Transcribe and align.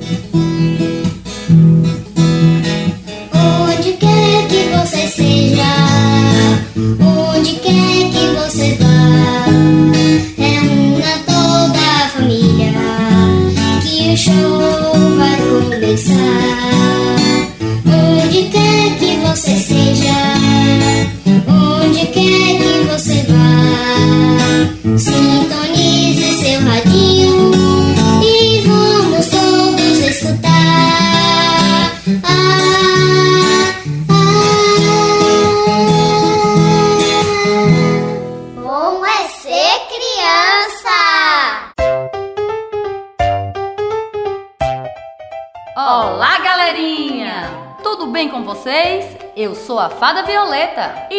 a 0.00 0.06
Fada 0.06 0.30
Violeta. 0.32 0.79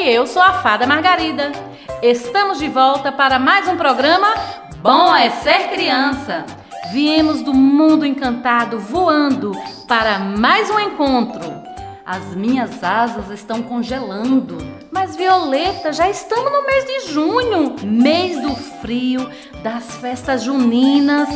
Eu 0.03 0.25
sou 0.25 0.41
a 0.41 0.53
Fada 0.53 0.87
Margarida. 0.87 1.51
Estamos 2.01 2.57
de 2.57 2.67
volta 2.67 3.11
para 3.11 3.37
mais 3.37 3.67
um 3.67 3.77
programa 3.77 4.33
Bom 4.81 5.15
é 5.15 5.29
Ser 5.29 5.69
Criança. 5.69 6.43
Viemos 6.91 7.43
do 7.43 7.53
mundo 7.53 8.03
encantado 8.03 8.79
voando 8.79 9.51
para 9.87 10.17
mais 10.17 10.71
um 10.71 10.79
encontro. 10.79 11.53
As 12.03 12.35
minhas 12.35 12.83
asas 12.83 13.29
estão 13.29 13.61
congelando. 13.61 14.57
Mas 14.91 15.15
Violeta, 15.15 15.93
já 15.93 16.09
estamos 16.09 16.51
no 16.51 16.65
mês 16.65 16.83
de 16.83 17.13
junho, 17.13 17.75
mês 17.83 18.41
do 18.41 18.55
frio, 18.55 19.29
das 19.61 19.97
festas 19.97 20.41
juninas. 20.41 21.29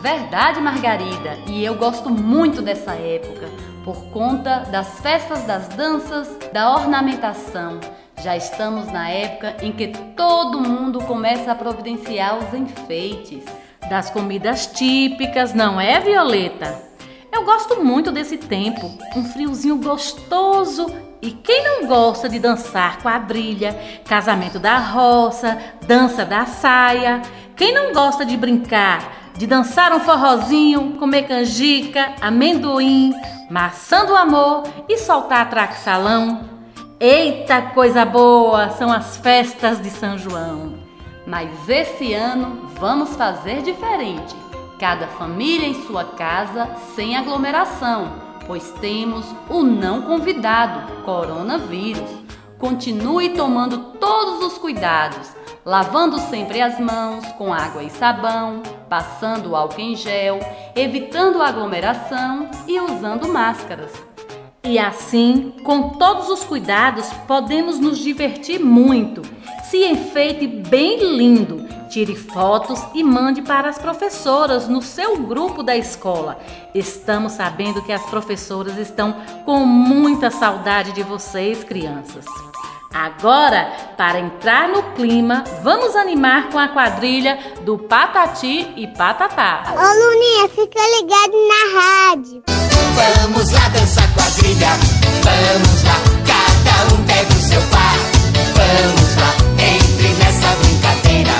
Verdade, 0.00 0.60
Margarida, 0.60 1.36
e 1.48 1.64
eu 1.64 1.74
gosto 1.74 2.08
muito 2.08 2.62
dessa 2.62 2.92
época 2.92 3.50
por 3.86 4.10
conta 4.10 4.64
das 4.70 4.98
festas 4.98 5.44
das 5.44 5.68
danças, 5.68 6.28
da 6.52 6.74
ornamentação. 6.74 7.78
Já 8.22 8.36
estamos 8.36 8.90
na 8.90 9.08
época 9.08 9.56
em 9.62 9.72
que 9.72 9.88
todo 10.16 10.60
mundo 10.60 11.00
começa 11.02 11.52
a 11.52 11.54
providenciar 11.54 12.38
os 12.38 12.52
enfeites. 12.54 13.44
Das 13.88 14.10
comidas 14.10 14.66
típicas, 14.66 15.54
não 15.54 15.80
é, 15.80 16.00
Violeta? 16.00 16.82
Eu 17.30 17.44
gosto 17.44 17.84
muito 17.84 18.10
desse 18.10 18.38
tempo, 18.38 18.90
um 19.14 19.24
friozinho 19.24 19.76
gostoso. 19.76 20.86
E 21.22 21.30
quem 21.30 21.62
não 21.62 21.86
gosta 21.86 22.28
de 22.28 22.38
dançar 22.38 23.00
quadrilha, 23.00 23.78
casamento 24.06 24.58
da 24.58 24.78
roça, 24.78 25.58
dança 25.86 26.24
da 26.24 26.46
saia? 26.46 27.22
Quem 27.54 27.72
não 27.72 27.92
gosta 27.92 28.24
de 28.24 28.36
brincar, 28.36 29.30
de 29.36 29.46
dançar 29.46 29.92
um 29.92 30.00
forrozinho, 30.00 30.94
comer 30.98 31.28
canjica, 31.28 32.14
amendoim, 32.20 33.14
maçã 33.50 34.04
do 34.04 34.16
amor 34.16 34.64
e 34.88 34.98
soltar 34.98 35.48
traque-salão. 35.48 36.55
Eita 36.98 37.60
coisa 37.60 38.06
boa, 38.06 38.70
são 38.70 38.90
as 38.90 39.18
festas 39.18 39.82
de 39.82 39.90
São 39.90 40.16
João. 40.16 40.78
Mas 41.26 41.68
esse 41.68 42.14
ano 42.14 42.70
vamos 42.80 43.14
fazer 43.16 43.60
diferente. 43.60 44.34
Cada 44.78 45.06
família 45.06 45.68
em 45.68 45.86
sua 45.86 46.04
casa, 46.04 46.66
sem 46.94 47.14
aglomeração, 47.14 48.12
pois 48.46 48.72
temos 48.80 49.26
o 49.50 49.62
não 49.62 50.00
convidado, 50.02 51.02
coronavírus. 51.02 52.10
Continue 52.58 53.28
tomando 53.28 53.92
todos 54.00 54.42
os 54.50 54.56
cuidados, 54.56 55.34
lavando 55.66 56.18
sempre 56.18 56.62
as 56.62 56.80
mãos 56.80 57.26
com 57.32 57.52
água 57.52 57.82
e 57.82 57.90
sabão, 57.90 58.62
passando 58.88 59.54
álcool 59.54 59.82
em 59.82 59.96
gel, 59.96 60.40
evitando 60.74 61.42
aglomeração 61.42 62.48
e 62.66 62.80
usando 62.80 63.28
máscaras. 63.28 64.15
E 64.66 64.80
assim, 64.80 65.54
com 65.62 65.90
todos 65.90 66.28
os 66.28 66.42
cuidados, 66.42 67.06
podemos 67.28 67.78
nos 67.78 67.98
divertir 67.98 68.58
muito. 68.58 69.22
Se 69.70 69.84
enfeite 69.84 70.44
bem 70.46 70.98
lindo, 71.16 71.64
tire 71.88 72.16
fotos 72.16 72.82
e 72.92 73.04
mande 73.04 73.42
para 73.42 73.68
as 73.68 73.78
professoras 73.78 74.66
no 74.66 74.82
seu 74.82 75.18
grupo 75.18 75.62
da 75.62 75.76
escola. 75.76 76.40
Estamos 76.74 77.32
sabendo 77.32 77.80
que 77.80 77.92
as 77.92 78.04
professoras 78.06 78.76
estão 78.76 79.14
com 79.44 79.60
muita 79.64 80.32
saudade 80.32 80.90
de 80.92 81.04
vocês, 81.04 81.62
crianças. 81.62 82.24
Agora, 82.92 83.70
para 83.96 84.18
entrar 84.18 84.68
no 84.68 84.82
clima, 84.94 85.44
vamos 85.62 85.94
animar 85.94 86.50
com 86.50 86.58
a 86.58 86.68
quadrilha 86.68 87.38
do 87.62 87.78
Patati 87.78 88.72
e 88.76 88.88
Patatá. 88.88 89.62
Ô 89.68 89.74
Luninha, 89.76 90.48
fica 90.48 90.80
ligado 90.98 91.34
na 91.48 91.80
rádio. 91.80 92.65
Vamos 92.96 93.50
lá 93.50 93.68
dançar 93.68 94.08
quadrilha, 94.14 94.70
vamos 95.22 95.82
lá, 95.84 96.00
cada 96.26 96.94
um 96.94 97.04
pega 97.04 97.34
o 97.34 97.42
seu 97.42 97.60
par. 97.62 97.96
Vamos 98.56 99.16
lá, 99.16 99.34
entre 99.62 100.08
nessa 100.14 100.56
brincadeira. 100.62 101.32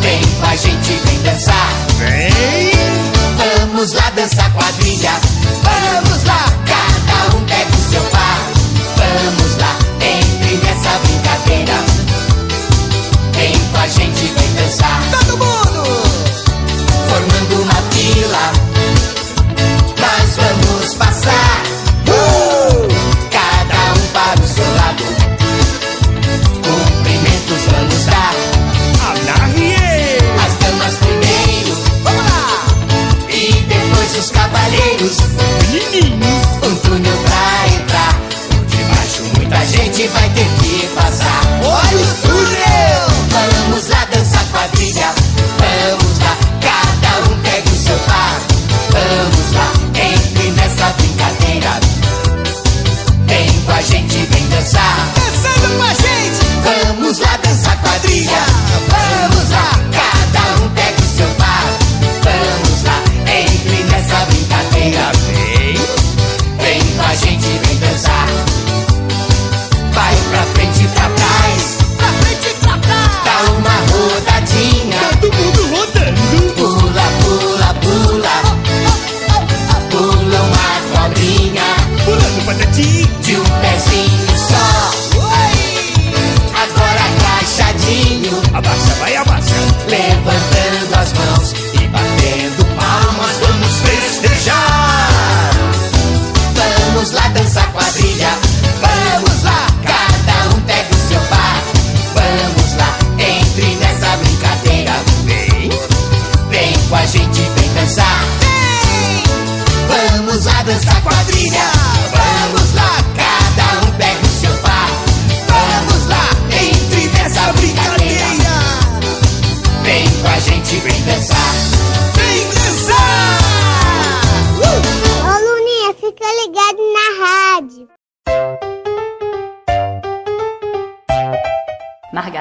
Vem 0.00 0.22
com 0.40 0.46
a 0.46 0.56
gente, 0.56 0.92
vem 1.04 1.22
dançar. 1.22 1.70
Vem! 1.98 2.70
Vamos 3.36 3.92
lá 3.94 4.10
dançar 4.10 4.52
quadrilha, 4.52 5.10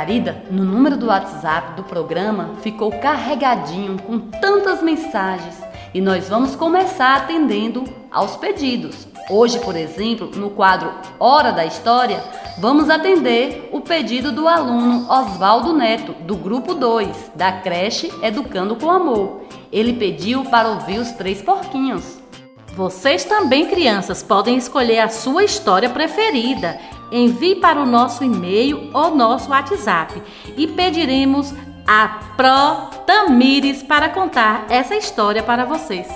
Margarida, 0.06 0.44
no 0.52 0.64
número 0.64 0.96
do 0.98 1.08
WhatsApp 1.08 1.76
do 1.76 1.84
programa, 1.84 2.52
ficou 2.62 2.92
carregadinho 2.92 4.00
com 4.04 4.20
tantas 4.20 4.84
mensagens 4.84 5.56
e 5.96 6.00
nós 6.00 6.30
vamos 6.30 6.56
começar 6.56 7.16
atendendo 7.16 7.84
aos 8.12 8.36
pedidos. 8.36 9.08
Hoje, 9.28 9.58
por 9.62 9.76
exemplo, 9.76 10.30
no 10.36 10.52
quadro 10.52 10.92
Hora 11.20 11.52
da 11.52 11.66
História, 11.66 12.24
vamos 12.60 12.88
atender 12.88 13.68
o 13.74 13.82
pedido 13.82 14.32
do 14.32 14.48
aluno 14.48 15.12
Oswaldo 15.12 15.74
Neto, 15.74 16.14
do 16.22 16.36
grupo 16.36 16.76
2, 16.76 17.32
da 17.34 17.54
creche 17.54 18.14
Educando 18.22 18.76
com 18.76 18.92
Amor. 18.92 19.42
Ele 19.72 19.94
pediu 19.94 20.46
para 20.46 20.70
ouvir 20.70 21.00
os 21.00 21.14
três 21.14 21.42
porquinhos. 21.42 22.20
Vocês 22.76 23.24
também, 23.24 23.68
crianças, 23.68 24.22
podem 24.22 24.58
escolher 24.58 25.00
a 25.00 25.08
sua 25.08 25.46
história 25.46 25.90
preferida. 25.90 26.78
Envie 27.12 27.56
para 27.56 27.82
o 27.82 27.86
nosso 27.86 28.24
e-mail 28.24 28.90
ou 28.94 29.16
nosso 29.16 29.50
WhatsApp 29.50 30.22
e 30.58 30.68
pediremos 30.68 31.54
a 31.88 32.08
Pro 32.36 33.04
Tamires 33.06 33.84
para 33.84 34.10
contar 34.10 34.66
essa 34.70 34.96
história 34.96 35.44
para 35.44 35.66
vocês. 35.66 36.08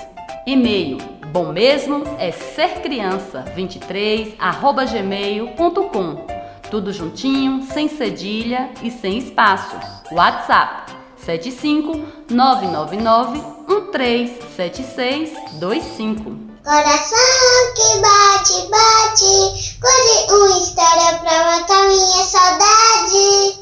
E-mail 0.46 0.98
bom 1.32 1.52
mesmo 1.52 2.04
é 2.18 2.32
ser 2.32 2.82
criança 2.82 3.42
23 3.56 4.34
arroba 4.40 4.86
gmail.com 4.86 6.40
tudo 6.70 6.94
juntinho, 6.94 7.64
sem 7.64 7.90
cedilha 7.90 8.70
e 8.84 8.92
sem 8.92 9.18
espaço. 9.18 9.76
WhatsApp 10.12 10.94
75 11.18 12.00
999 12.30 13.42
137625. 13.68 16.38
Coração 16.64 17.39
que 17.80 18.00
bate, 18.02 18.68
bate, 18.70 19.78
conte 19.80 20.34
uma 20.34 20.60
história 20.60 21.18
pra 21.20 21.46
matar 21.46 21.88
minha 21.88 22.26
saudade. 22.26 23.59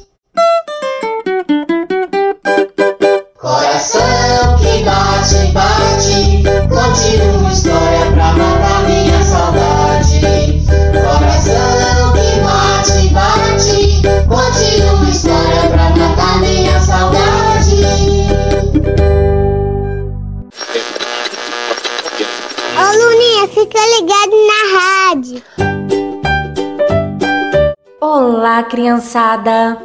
Olá, 28.57 28.65
criançada! 28.65 29.77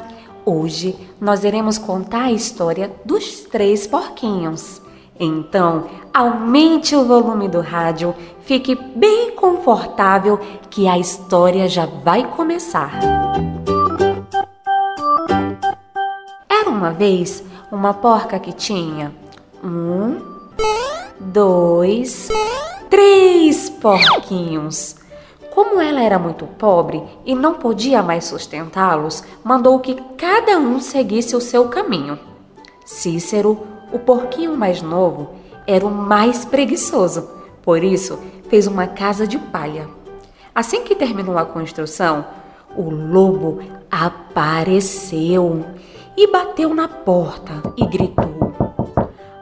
Hoje 0.47 0.97
nós 1.21 1.45
iremos 1.45 1.77
contar 1.77 2.23
a 2.23 2.33
história 2.33 2.91
dos 3.05 3.43
três 3.43 3.87
porquinhos. 3.87 4.81
Então, 5.21 5.89
aumente 6.11 6.97
o 6.97 7.05
volume 7.05 7.49
do 7.49 7.61
rádio, 7.61 8.15
fique 8.47 8.75
bem 8.75 9.33
confortável 9.33 10.41
que 10.71 10.89
a 10.89 10.99
história 10.99 11.69
já 11.69 11.85
vai 11.85 12.27
começar. 12.31 12.99
Era 16.49 16.71
uma 16.71 16.93
vez 16.93 17.45
uma 17.71 17.93
porca 17.93 18.39
que 18.39 18.55
tinha 18.55 19.13
um, 19.63 20.17
dois, 21.21 22.31
três 22.89 23.69
porquinhos. 23.69 25.02
Como 25.55 25.79
ela 25.83 26.01
era 26.01 26.19
muito 26.19 26.47
pobre 26.47 27.03
e 27.27 27.35
não 27.35 27.55
podia 27.55 28.03
mais 28.03 28.25
sustentá-los, 28.25 29.23
mandou 29.45 29.79
que 29.81 29.95
cada 30.17 30.59
um 30.59 30.81
seguisse 30.81 31.37
o 31.37 31.41
seu 31.43 31.69
caminho. 31.69 32.19
Cícero, 32.87 33.61
o 33.93 33.99
porquinho 33.99 34.57
mais 34.57 34.81
novo, 34.81 35.31
era 35.67 35.87
o 35.87 35.91
mais 35.91 36.47
preguiçoso, 36.47 37.29
por 37.63 37.85
isso 37.85 38.19
fez 38.49 38.67
uma 38.67 38.87
casa 38.87 39.27
de 39.27 39.39
palha. 39.39 39.89
Assim 40.55 40.85
que 40.85 40.95
terminou 40.95 41.37
a 41.37 41.45
construção, 41.45 42.25
o 42.75 42.89
lobo 42.89 43.61
apareceu 43.91 45.67
e 46.17 46.27
bateu 46.29 46.75
na 46.75 46.89
porta 46.89 47.53
e 47.77 47.87
gritou: 47.87 48.55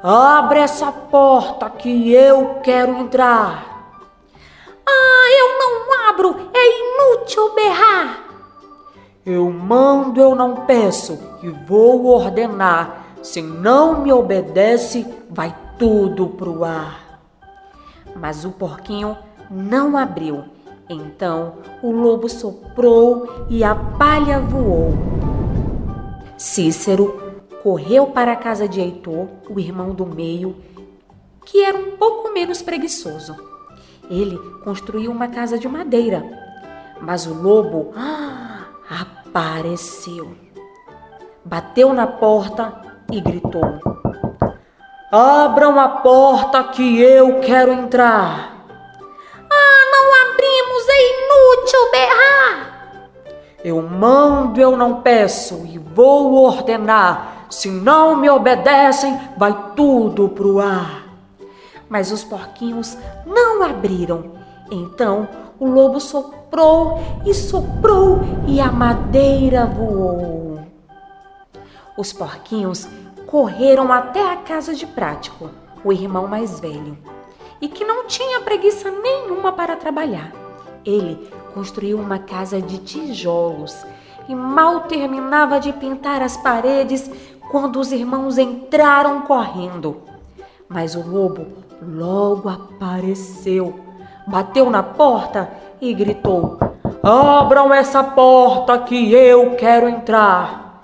Abre 0.02 0.58
essa 0.58 0.90
porta 0.90 1.70
que 1.70 2.12
eu 2.12 2.56
quero 2.64 2.96
entrar. 2.96 3.69
Ah, 4.92 5.28
eu 5.38 5.58
não 5.58 6.08
abro, 6.08 6.50
é 6.52 6.80
inútil 6.80 7.54
berrar. 7.54 8.24
Eu 9.24 9.50
mando, 9.50 10.20
eu 10.20 10.34
não 10.34 10.66
peço 10.66 11.18
e 11.42 11.48
vou 11.48 12.06
ordenar. 12.06 13.14
Se 13.22 13.40
não 13.40 14.00
me 14.00 14.12
obedece, 14.12 15.06
vai 15.28 15.54
tudo 15.78 16.28
pro 16.28 16.64
ar. 16.64 17.20
Mas 18.16 18.44
o 18.44 18.50
porquinho 18.50 19.16
não 19.50 19.96
abriu. 19.96 20.44
Então 20.88 21.58
o 21.82 21.92
lobo 21.92 22.28
soprou 22.28 23.46
e 23.48 23.62
a 23.62 23.74
palha 23.74 24.40
voou. 24.40 24.92
Cícero 26.36 27.34
correu 27.62 28.06
para 28.06 28.32
a 28.32 28.36
casa 28.36 28.66
de 28.66 28.80
Heitor, 28.80 29.28
o 29.48 29.60
irmão 29.60 29.94
do 29.94 30.06
meio, 30.06 30.56
que 31.44 31.62
era 31.62 31.76
um 31.76 31.96
pouco 31.96 32.32
menos 32.32 32.62
preguiçoso. 32.62 33.49
Ele 34.10 34.36
construiu 34.64 35.12
uma 35.12 35.28
casa 35.28 35.56
de 35.56 35.68
madeira, 35.68 36.20
mas 37.00 37.26
o 37.26 37.32
lobo 37.32 37.92
ah, 37.96 38.64
apareceu. 38.90 40.34
Bateu 41.44 41.92
na 41.92 42.08
porta 42.08 42.74
e 43.12 43.20
gritou: 43.20 43.62
Abram 45.12 45.78
a 45.78 45.88
porta 45.88 46.64
que 46.64 47.00
eu 47.00 47.38
quero 47.38 47.72
entrar. 47.72 48.66
Ah, 49.48 49.84
não 49.92 50.32
abrimos, 50.32 50.88
é 50.88 51.00
inútil 51.08 51.90
berrar. 51.92 52.80
Eu 53.62 53.80
mando, 53.80 54.60
eu 54.60 54.76
não 54.76 55.02
peço 55.02 55.64
e 55.66 55.78
vou 55.78 56.34
ordenar. 56.34 57.46
Se 57.48 57.70
não 57.70 58.16
me 58.16 58.28
obedecem, 58.28 59.16
vai 59.36 59.72
tudo 59.76 60.28
pro 60.30 60.58
ar. 60.58 60.99
Mas 61.90 62.10
os 62.10 62.24
porquinhos 62.24 62.96
não 63.26 63.62
abriram. 63.62 64.32
Então 64.70 65.28
o 65.58 65.66
lobo 65.66 66.00
soprou 66.00 66.98
e 67.26 67.34
soprou 67.34 68.20
e 68.46 68.60
a 68.60 68.72
madeira 68.72 69.66
voou. 69.66 70.60
Os 71.98 72.12
porquinhos 72.14 72.88
correram 73.26 73.92
até 73.92 74.32
a 74.32 74.36
casa 74.36 74.74
de 74.74 74.86
Prático, 74.86 75.50
o 75.84 75.92
irmão 75.92 76.26
mais 76.26 76.58
velho, 76.58 76.96
e 77.60 77.68
que 77.68 77.84
não 77.84 78.06
tinha 78.06 78.40
preguiça 78.40 78.90
nenhuma 78.90 79.52
para 79.52 79.76
trabalhar. 79.76 80.32
Ele 80.84 81.30
construiu 81.52 81.98
uma 81.98 82.18
casa 82.18 82.62
de 82.62 82.78
tijolos 82.78 83.84
e 84.28 84.34
mal 84.34 84.82
terminava 84.82 85.60
de 85.60 85.72
pintar 85.72 86.22
as 86.22 86.36
paredes 86.36 87.10
quando 87.50 87.80
os 87.80 87.92
irmãos 87.92 88.38
entraram 88.38 89.22
correndo. 89.22 90.09
Mas 90.72 90.94
o 90.94 91.02
lobo 91.04 91.48
logo 91.82 92.48
apareceu, 92.48 93.80
bateu 94.24 94.70
na 94.70 94.84
porta 94.84 95.50
e 95.80 95.92
gritou: 95.92 96.60
Abram 97.02 97.74
essa 97.74 98.04
porta 98.04 98.78
que 98.78 99.12
eu 99.12 99.56
quero 99.56 99.88
entrar. 99.88 100.80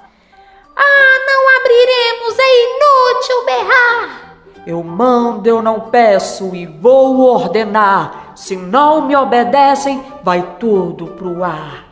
Ah, 0.77 1.19
não 1.25 1.57
abriremos, 1.61 2.37
é 2.37 2.65
inútil 2.65 3.45
berrar. 3.47 4.37
Eu 4.67 4.83
mando, 4.83 5.49
eu 5.49 5.63
não 5.63 5.79
peço 5.83 6.53
e 6.53 6.67
vou 6.67 7.21
ordenar. 7.21 8.33
Se 8.35 8.57
não 8.57 9.03
me 9.03 9.15
obedecem, 9.15 10.03
vai 10.25 10.57
tudo 10.59 11.07
pro 11.13 11.45
ar. 11.45 11.85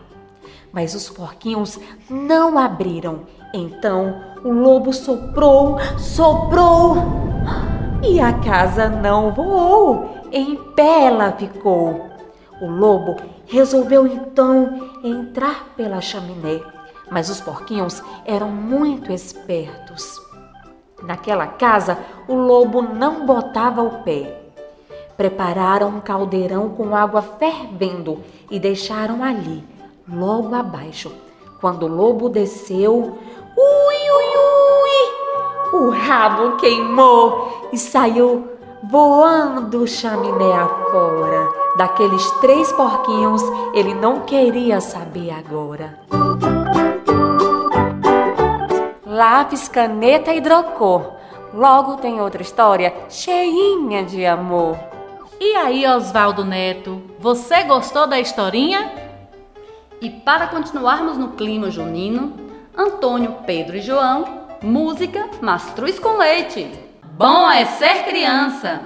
Mas 0.73 0.97
os 0.97 1.09
porquinhos 1.09 1.79
não 2.11 2.59
abriram. 2.59 3.21
Então 3.55 4.21
o 4.43 4.51
lobo 4.51 4.93
soprou, 4.93 5.79
soprou 5.97 6.97
e 8.07 8.21
a 8.21 8.33
casa 8.33 8.89
não 8.89 9.33
voou. 9.33 10.09
Em 10.31 10.57
pé 10.57 11.07
ela 11.07 11.33
ficou. 11.33 12.11
O 12.61 12.67
lobo 12.67 13.17
resolveu 13.47 14.07
então 14.07 14.91
entrar 15.03 15.69
pela 15.77 16.01
chaminé, 16.01 16.61
mas 17.11 17.29
os 17.29 17.41
porquinhos 17.41 18.03
eram 18.25 18.49
muito 18.49 19.13
espertos. 19.13 20.21
Naquela 21.03 21.47
casa, 21.47 21.99
o 22.29 22.35
lobo 22.35 22.83
não 22.83 23.27
botava 23.27 23.83
o 23.83 24.03
pé. 24.03 24.41
Prepararam 25.17 25.89
um 25.89 26.01
caldeirão 26.01 26.71
com 26.71 26.95
água 26.95 27.23
fervendo 27.23 28.21
e 28.51 28.59
deixaram 28.59 29.23
ali, 29.23 29.65
logo 30.09 30.55
abaixo. 30.55 31.13
Quando 31.61 31.85
o 31.85 31.89
lobo 31.89 32.29
desceu, 32.29 33.19
ui, 33.57 33.94
o 35.75 35.91
rabo 35.91 36.57
queimou 36.57 37.69
e 37.73 37.79
saiu 37.79 38.49
voando 38.85 39.87
chaminé 39.87 40.53
afora. 40.53 41.49
Daqueles 41.77 42.31
três 42.41 42.71
porquinhos, 42.73 43.43
ele 43.75 43.93
não 43.95 44.21
queria 44.21 44.81
saber 44.81 45.31
agora. 45.33 45.99
lápis, 49.05 49.69
caneta 49.69 50.33
e 50.33 50.39
hidrocor. 50.39 51.13
Logo 51.53 51.97
tem 51.99 52.21
outra 52.21 52.43
história 52.43 52.93
cheinha 53.09 54.05
de 54.05 54.27
amor. 54.27 54.77
E 55.41 55.55
aí, 55.57 55.87
Oswaldo 55.87 56.45
Neto, 56.45 57.01
você 57.19 57.63
gostou 57.63 58.09
da 58.09 58.19
historinha? 58.19 58.93
E 60.01 60.11
para 60.11 60.49
continuarmos 60.49 61.17
no 61.17 61.29
clima 61.33 61.71
junino, 61.71 62.33
Antônio, 62.77 63.37
Pedro 63.47 63.77
e 63.77 63.81
João, 63.81 64.44
música 64.63 65.29
Mastruz 65.41 65.99
com 65.99 66.17
Leite. 66.17 66.71
Bom 67.17 67.51
é 67.51 67.65
ser 67.65 68.05
criança! 68.05 68.81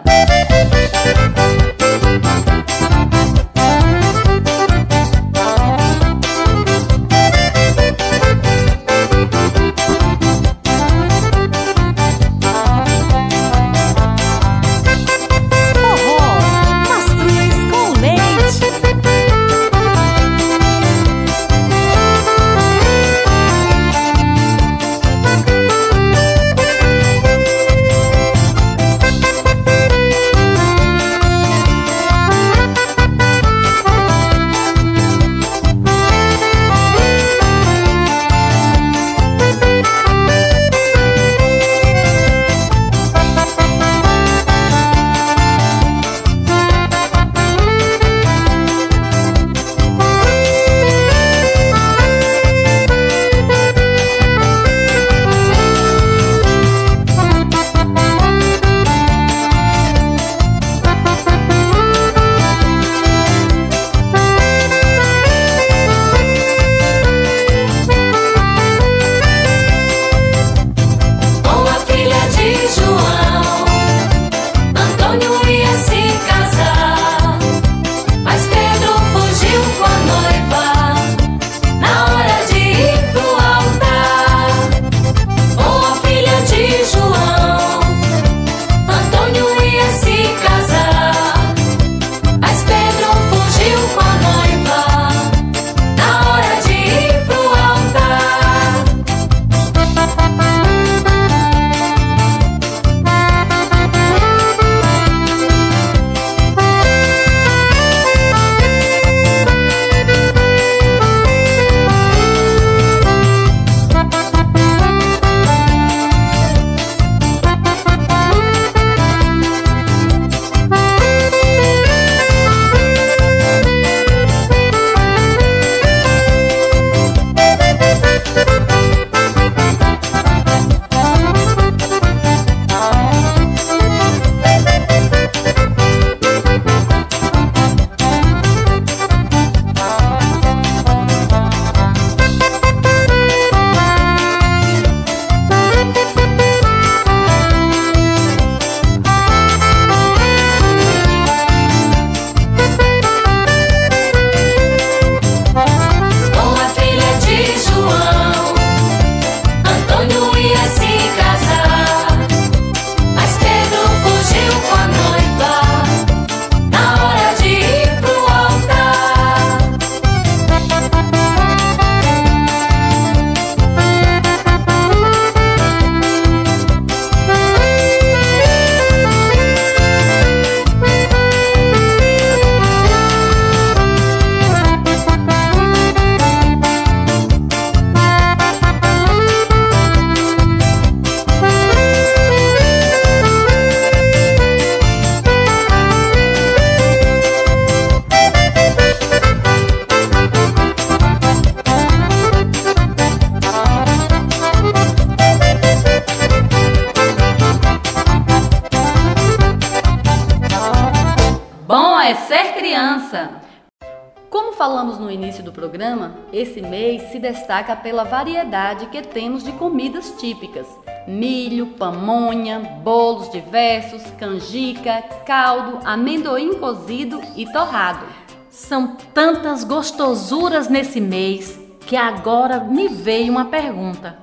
No 215.08 215.12
início 215.12 215.42
do 215.42 215.50
programa, 215.50 216.18
esse 216.30 216.60
mês 216.60 217.10
se 217.10 217.18
destaca 217.18 217.74
pela 217.74 218.04
variedade 218.04 218.86
que 218.88 219.00
temos 219.00 219.42
de 219.42 219.52
comidas 219.52 220.14
típicas: 220.18 220.66
milho, 221.06 221.68
pamonha, 221.78 222.58
bolos 222.84 223.30
diversos, 223.30 224.02
canjica, 224.18 225.02
caldo, 225.24 225.78
amendoim 225.84 226.54
cozido 226.58 227.22
e 227.34 227.50
torrado. 227.50 228.04
São 228.50 228.96
tantas 229.14 229.64
gostosuras 229.64 230.68
nesse 230.68 231.00
mês 231.00 231.58
que 231.80 231.96
agora 231.96 232.60
me 232.60 232.88
veio 232.88 233.32
uma 233.32 233.46
pergunta. 233.46 234.18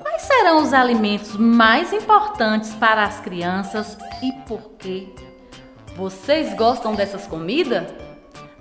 Quais 0.00 0.22
serão 0.22 0.62
os 0.62 0.72
alimentos 0.72 1.36
mais 1.36 1.92
importantes 1.92 2.74
para 2.74 3.04
as 3.04 3.20
crianças 3.20 3.98
e 4.22 4.32
por 4.48 4.70
quê? 4.78 5.08
Vocês 5.94 6.54
gostam 6.54 6.94
dessas 6.94 7.26
comidas? 7.26 7.84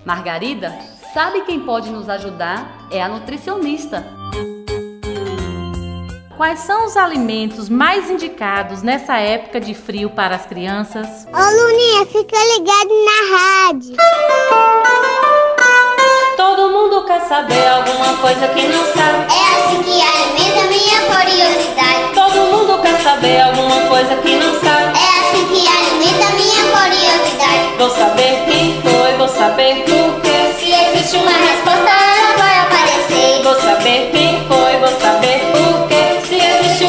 Margarida, 0.04 0.75
sabe 1.13 1.41
quem 1.41 1.60
pode 1.60 1.89
nos 1.89 2.08
ajudar? 2.10 2.88
É 2.89 3.01
a 3.01 3.10
nutricionista. 3.10 4.06
Quais 6.38 6.60
são 6.60 6.86
os 6.86 6.98
alimentos 6.98 7.70
mais 7.70 8.10
indicados 8.10 8.82
nessa 8.82 9.18
época 9.18 9.60
de 9.60 9.75
frio 9.75 10.10
para 10.10 10.36
as 10.36 10.46
crianças? 10.46 11.27
Ô 11.27 11.38
Luninha, 11.38 12.06
fica 12.08 12.38
ligado 12.56 12.89
na 13.06 13.38
rádio. 13.38 13.96
Todo 16.36 16.70
mundo 16.72 17.06
quer 17.06 17.22
saber 17.27 17.68
alguma 17.68 18.18
coisa 18.18 18.48
que 18.48 18.68
não 18.68 18.84
sabe. 18.86 19.27
É 19.32 19.65
assim 19.65 19.84
que 19.84 20.01
alimenta 20.01 20.68
minha 20.68 21.01
curiosidade. 21.12 22.15
Todo 22.15 22.58
mundo 22.58 22.82
quer 22.82 23.00
saber 23.01 23.41
alguma 23.41 23.82
coisa 23.88 24.15
que 24.15 24.36
não 24.38 24.60
sabe. 24.60 24.98
É 24.98 25.20
assim 25.20 25.46
que 25.48 25.68
alimenta 25.68 26.36
minha 26.36 26.63
curiosidade. 26.72 27.77
Vou 27.77 27.89
saber 27.89 28.46
quem 28.46 28.82
foi, 28.82 29.13
vou 29.18 29.27
saber 29.27 29.84
por 29.86 30.00
existe 31.12 31.18
uma 31.18 31.32
resposta, 31.32 31.89
ela 31.89 32.38
vai 32.38 32.60
aparecer. 32.60 33.44
Vou 33.44 33.56
saber 33.60 34.12
quem 34.12 34.48
foi, 34.48 34.80
vou 34.80 35.00
saber 35.00 35.39
por 35.51 35.88
quê. 35.89 36.22
Se 36.25 36.36
existe 36.36 36.86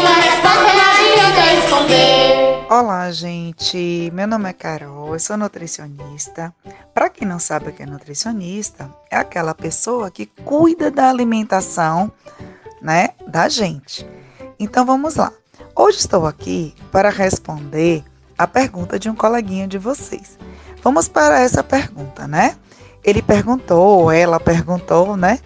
Olá, 2.71 3.11
gente. 3.11 4.11
Meu 4.15 4.27
nome 4.27 4.49
é 4.49 4.53
Carol, 4.53 5.13
eu 5.13 5.21
sou 5.21 5.37
nutricionista. 5.37 6.55
Para 6.95 7.11
quem 7.11 7.27
não 7.27 7.39
sabe 7.39 7.69
o 7.69 7.73
que 7.73 7.83
é 7.83 7.87
nutricionista, 7.87 8.91
é 9.11 9.17
aquela 9.17 9.55
pessoa 9.55 10.11
que 10.11 10.27
cuida 10.27 10.91
da 10.91 11.11
alimentação, 11.11 12.11
né, 12.81 13.11
da 13.27 13.49
gente. 13.49 14.07
Então 14.59 14.87
vamos 14.87 15.17
lá. 15.17 15.33
Hoje 15.77 15.99
estou 15.99 16.27
aqui 16.27 16.75
para 16.91 17.11
responder 17.11 18.05
a 18.39 18.47
pergunta 18.47 18.99
de 18.99 19.11
um 19.11 19.15
coleguinha 19.15 19.67
de 19.67 19.79
vocês. 19.79 20.39
Vamos 20.83 21.09
para 21.09 21.41
essa 21.41 21.63
pergunta, 21.63 22.27
né? 22.27 22.57
Ele 23.05 23.23
perguntou, 23.23 24.11
ela 24.11 24.39
perguntou, 24.39 25.17
né? 25.17 25.41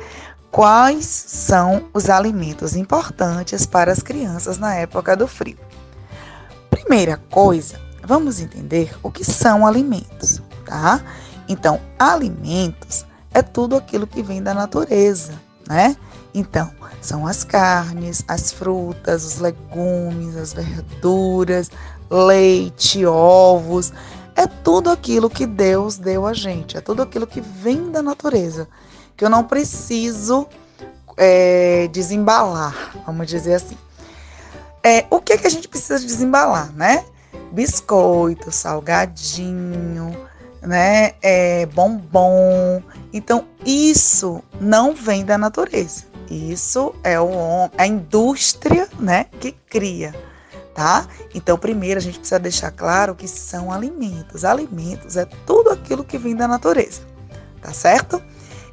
Quais 0.50 1.04
são 1.04 1.84
os 1.92 2.08
alimentos 2.08 2.76
importantes 2.76 3.66
para 3.66 3.92
as 3.92 4.00
crianças 4.00 4.58
na 4.58 4.74
época 4.74 5.16
do 5.16 5.26
frio? 5.26 5.58
Primeira 6.70 7.16
coisa, 7.30 7.80
vamos 8.04 8.40
entender 8.40 8.94
o 9.02 9.10
que 9.10 9.24
são 9.24 9.66
alimentos, 9.66 10.40
tá? 10.64 11.00
Então, 11.48 11.80
alimentos 11.98 13.04
é 13.32 13.42
tudo 13.42 13.76
aquilo 13.76 14.06
que 14.06 14.22
vem 14.22 14.42
da 14.42 14.54
natureza, 14.54 15.32
né? 15.68 15.96
Então, 16.34 16.70
são 17.00 17.26
as 17.26 17.44
carnes, 17.44 18.24
as 18.28 18.50
frutas, 18.50 19.24
os 19.24 19.38
legumes, 19.38 20.36
as 20.36 20.52
verduras, 20.52 21.70
leite, 22.10 23.04
ovos, 23.06 23.92
é 24.36 24.46
tudo 24.46 24.90
aquilo 24.90 25.30
que 25.30 25.46
Deus 25.46 25.96
deu 25.96 26.26
a 26.26 26.34
gente, 26.34 26.76
é 26.76 26.80
tudo 26.80 27.02
aquilo 27.02 27.26
que 27.26 27.40
vem 27.40 27.90
da 27.90 28.02
natureza, 28.02 28.68
que 29.16 29.24
eu 29.24 29.30
não 29.30 29.42
preciso 29.42 30.46
é, 31.16 31.88
desembalar, 31.88 32.94
vamos 33.06 33.26
dizer 33.26 33.54
assim. 33.54 33.76
É, 34.84 35.06
o 35.10 35.20
que, 35.20 35.32
é 35.32 35.38
que 35.38 35.46
a 35.46 35.50
gente 35.50 35.66
precisa 35.66 35.98
desembalar, 35.98 36.72
né? 36.72 37.04
Biscoito, 37.50 38.52
salgadinho, 38.52 40.16
né? 40.62 41.14
É, 41.22 41.66
bombom. 41.66 42.82
Então, 43.12 43.46
isso 43.64 44.42
não 44.60 44.94
vem 44.94 45.24
da 45.24 45.36
natureza. 45.36 46.04
Isso 46.30 46.94
é 47.02 47.20
o, 47.20 47.70
a 47.76 47.86
indústria, 47.86 48.88
né, 48.98 49.26
que 49.40 49.52
cria, 49.52 50.14
tá? 50.76 51.08
Então, 51.34 51.56
primeiro 51.56 51.98
a 51.98 52.02
gente 52.02 52.18
precisa 52.18 52.38
deixar 52.38 52.70
claro 52.70 53.14
que 53.14 53.26
são 53.26 53.72
alimentos. 53.72 54.44
Alimentos 54.44 55.16
é 55.16 55.24
tudo 55.46 55.70
aquilo 55.70 56.04
que 56.04 56.18
vem 56.18 56.36
da 56.36 56.46
natureza, 56.46 57.00
tá 57.62 57.72
certo? 57.72 58.22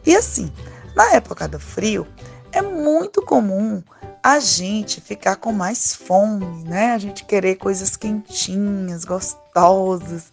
E 0.06 0.14
assim, 0.14 0.52
na 0.94 1.14
época 1.14 1.48
do 1.48 1.58
frio, 1.58 2.06
é 2.52 2.62
muito 2.62 3.22
comum 3.22 3.82
a 4.22 4.38
gente 4.40 5.00
ficar 5.00 5.38
com 5.38 5.54
mais 5.54 5.96
fome, 5.96 6.66
né? 6.66 6.92
A 6.92 6.98
gente 6.98 7.24
querer 7.24 7.56
coisas 7.56 7.96
quentinhas, 7.96 9.06
gostosas. 9.06 10.26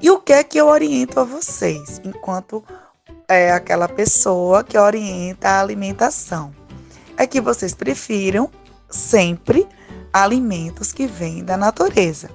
E 0.00 0.10
o 0.10 0.20
que 0.20 0.32
é 0.32 0.44
que 0.44 0.58
eu 0.58 0.68
oriento 0.68 1.18
a 1.18 1.24
vocês, 1.24 2.00
enquanto 2.04 2.64
é 3.26 3.50
aquela 3.50 3.88
pessoa 3.88 4.62
que 4.62 4.78
orienta 4.78 5.48
a 5.48 5.60
alimentação? 5.60 6.54
É 7.16 7.26
que 7.26 7.40
vocês 7.40 7.74
prefiram 7.74 8.48
sempre 8.88 9.66
alimentos 10.12 10.92
que 10.92 11.06
vêm 11.06 11.44
da 11.44 11.56
natureza, 11.56 12.30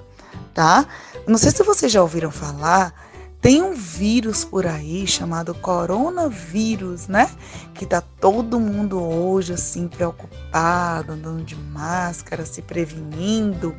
tá? 0.54 0.86
Não 1.26 1.38
sei 1.38 1.50
se 1.50 1.62
vocês 1.62 1.90
já 1.90 2.02
ouviram 2.02 2.30
falar 2.30 3.06
tem 3.46 3.62
um 3.62 3.74
vírus 3.74 4.44
por 4.44 4.66
aí 4.66 5.06
chamado 5.06 5.54
coronavírus, 5.54 7.06
né? 7.06 7.30
Que 7.74 7.86
tá 7.86 8.00
todo 8.00 8.58
mundo 8.58 9.00
hoje 9.00 9.52
assim 9.52 9.86
preocupado, 9.86 11.12
andando 11.12 11.44
de 11.44 11.54
máscara, 11.54 12.44
se 12.44 12.60
prevenindo. 12.60 13.72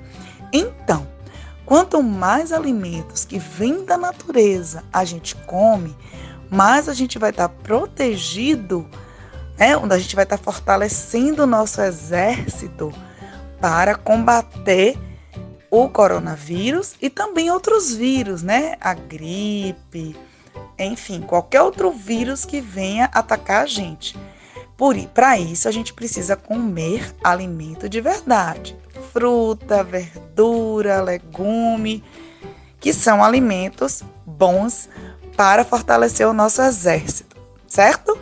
Então, 0.53 1.05
quanto 1.65 2.01
mais 2.01 2.53
alimentos 2.53 3.25
que 3.25 3.39
vêm 3.39 3.83
da 3.83 3.97
natureza 3.97 4.86
a 4.93 5.03
gente 5.03 5.36
come, 5.36 5.93
mais 6.49 6.88
a 6.88 6.93
gente 6.93 7.19
vai 7.19 7.31
estar 7.31 7.49
tá 7.49 7.55
protegido, 7.62 8.88
né? 9.57 9.75
Onde 9.75 9.95
a 9.95 9.99
gente 9.99 10.15
vai 10.15 10.23
estar 10.23 10.38
tá 10.38 10.43
fortalecendo 10.45 11.43
o 11.43 11.47
nosso 11.47 11.81
exército 11.81 12.93
para 13.59 13.95
combater 13.95 14.97
o 15.69 15.89
coronavírus 15.89 16.95
e 17.01 17.09
também 17.09 17.51
outros 17.51 17.93
vírus, 17.93 18.41
né? 18.41 18.75
A 18.79 18.93
gripe, 18.93 20.15
enfim, 20.79 21.21
qualquer 21.21 21.61
outro 21.61 21.91
vírus 21.91 22.45
que 22.45 22.61
venha 22.61 23.09
atacar 23.13 23.63
a 23.63 23.67
gente. 23.67 24.17
Para 25.13 25.39
isso, 25.39 25.67
a 25.67 25.71
gente 25.71 25.91
precisa 25.91 26.35
comer 26.35 27.13
alimento 27.23 27.89
de 27.89 27.99
verdade: 27.99 28.77
fruta, 29.11 29.83
verdura, 29.83 31.01
legume, 31.01 32.03
que 32.79 32.93
são 32.93 33.23
alimentos 33.23 34.03
bons 34.25 34.87
para 35.35 35.65
fortalecer 35.65 36.27
o 36.27 36.33
nosso 36.33 36.61
exército, 36.61 37.35
certo? 37.67 38.17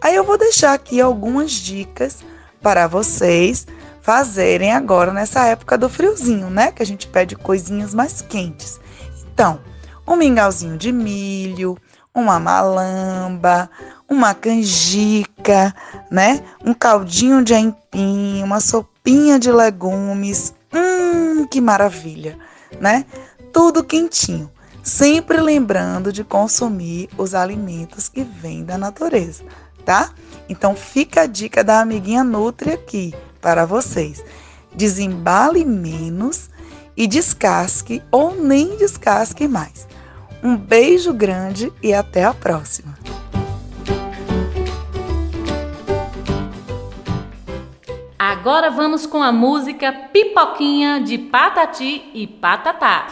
Aí 0.00 0.14
eu 0.14 0.24
vou 0.24 0.36
deixar 0.36 0.74
aqui 0.74 1.00
algumas 1.00 1.52
dicas 1.52 2.18
para 2.60 2.86
vocês 2.86 3.66
fazerem 4.04 4.70
agora 4.70 5.14
nessa 5.14 5.46
época 5.46 5.78
do 5.78 5.88
friozinho, 5.88 6.50
né? 6.50 6.70
Que 6.70 6.82
a 6.82 6.86
gente 6.86 7.08
pede 7.08 7.34
coisinhas 7.34 7.94
mais 7.94 8.20
quentes. 8.20 8.78
Então, 9.32 9.58
um 10.06 10.14
mingauzinho 10.14 10.76
de 10.76 10.92
milho, 10.92 11.74
uma 12.14 12.38
malamba, 12.38 13.70
uma 14.06 14.34
canjica, 14.34 15.74
né? 16.10 16.44
Um 16.62 16.74
caldinho 16.74 17.42
de 17.42 17.54
aipim, 17.54 18.42
uma 18.42 18.60
sopinha 18.60 19.38
de 19.38 19.50
legumes. 19.50 20.54
Hum, 20.70 21.46
que 21.46 21.58
maravilha, 21.62 22.38
né? 22.78 23.06
Tudo 23.54 23.82
quentinho. 23.82 24.50
Sempre 24.82 25.40
lembrando 25.40 26.12
de 26.12 26.22
consumir 26.22 27.08
os 27.16 27.34
alimentos 27.34 28.10
que 28.10 28.22
vêm 28.22 28.66
da 28.66 28.76
natureza, 28.76 29.44
tá? 29.82 30.10
Então 30.46 30.76
fica 30.76 31.22
a 31.22 31.26
dica 31.26 31.64
da 31.64 31.80
amiguinha 31.80 32.22
Nutri 32.22 32.70
aqui 32.70 33.14
para 33.44 33.66
vocês. 33.66 34.24
Desembale 34.74 35.66
menos 35.66 36.48
e 36.96 37.06
descasque 37.06 38.02
ou 38.10 38.34
nem 38.34 38.78
descasque 38.78 39.46
mais. 39.46 39.86
Um 40.42 40.56
beijo 40.56 41.12
grande 41.12 41.70
e 41.82 41.92
até 41.92 42.24
a 42.24 42.32
próxima! 42.32 42.94
Agora 48.18 48.70
vamos 48.70 49.06
com 49.06 49.22
a 49.22 49.30
música 49.30 49.92
Pipoquinha 49.92 51.00
de 51.00 51.18
Patati 51.18 52.10
e 52.14 52.26
Patatá. 52.26 53.08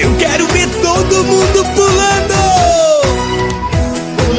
Eu 0.00 0.16
quero 0.18 0.46
ver 0.48 0.68
todo 0.82 1.24
mundo 1.24 1.64
pulando! 1.74 2.33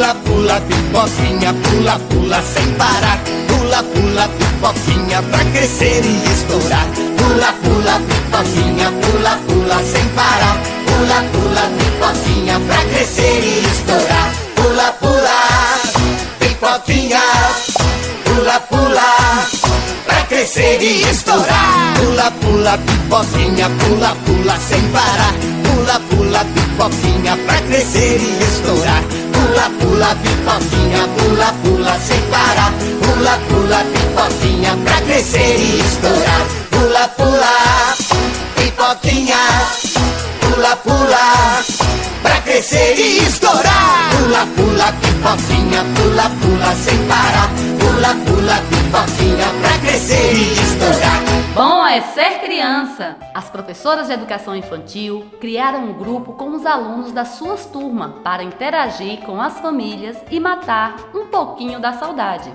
Pula, 0.05 0.13
pula, 0.23 0.61
pipoquinha, 0.61 1.51
pula, 1.63 1.99
pula 2.09 2.39
sem 2.53 2.71
parar. 2.73 3.17
Pula, 3.47 3.81
pula, 3.81 4.29
pipoquinha 4.37 5.23
pra 5.23 5.43
crescer 5.45 6.05
e 6.05 6.31
estourar. 6.31 6.85
Pula, 7.17 7.51
pula, 7.63 7.99
pipoquinha, 8.07 8.91
pula, 9.01 9.39
pula 9.47 9.83
sem 9.83 10.07
parar. 10.09 10.57
Pula, 10.85 11.23
pula, 11.33 11.71
pipoquinha 11.79 12.59
pra 12.67 12.85
crescer 12.85 13.43
e 13.43 13.65
estourar. 13.65 14.31
Pula, 14.55 14.93
pula, 15.01 15.37
pipoquinha, 16.39 17.21
pula, 18.25 18.59
pula 18.59 19.47
pra 20.05 20.21
crescer 20.25 20.83
e 20.83 21.01
estourar. 21.09 21.95
Pula, 21.97 22.31
pula, 22.41 22.77
pipoquinha, 22.77 23.71
pula, 23.79 24.15
pula 24.23 24.55
sem 24.69 24.81
parar. 24.89 25.33
Pula, 25.63 25.99
pula, 26.11 26.45
pipoquinha 26.53 27.35
pra 27.47 27.59
crescer 27.61 28.21
e 28.21 28.43
estourar. 28.43 29.24
Pula, 29.35 29.69
pula, 29.79 30.15
pipoquinha, 30.23 31.07
pula, 31.17 31.53
pula 31.63 31.99
sem 31.99 32.21
parar. 32.31 32.73
Pula, 33.03 33.37
pula, 33.49 33.79
pipoquinha 33.93 34.77
pra 34.83 35.01
crescer 35.01 35.59
e 35.59 35.79
estourar. 35.81 36.45
Pula, 36.71 37.07
pula, 37.09 37.95
pipoquinha, 38.55 39.37
pula, 40.41 40.75
pula 40.77 41.63
pra 42.21 42.41
crescer 42.41 42.95
e 42.97 43.17
estourar. 43.25 44.09
Pula, 44.17 44.47
pula, 44.55 44.93
pipoquinha, 45.01 45.85
pula, 45.95 46.31
pula 46.41 46.75
sem 46.83 46.97
parar. 47.07 47.49
Pula, 47.79 48.15
pula, 48.25 48.55
pipoquinha 48.69 49.47
pra 49.61 49.77
crescer 49.79 50.33
e 50.33 50.53
estourar. 50.53 51.44
É 51.95 52.01
ser 52.01 52.41
criança! 52.41 53.15
As 53.33 53.49
professoras 53.49 54.07
de 54.07 54.13
educação 54.13 54.53
infantil 54.53 55.25
criaram 55.39 55.85
um 55.85 55.93
grupo 55.93 56.33
com 56.33 56.49
os 56.49 56.65
alunos 56.65 57.13
das 57.13 57.29
suas 57.37 57.67
turmas 57.67 58.21
para 58.21 58.43
interagir 58.43 59.21
com 59.21 59.39
as 59.39 59.61
famílias 59.61 60.17
e 60.29 60.37
matar 60.37 60.97
um 61.15 61.27
pouquinho 61.27 61.79
da 61.79 61.93
saudade. 61.93 62.51